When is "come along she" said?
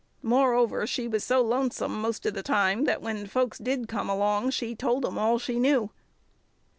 3.87-4.73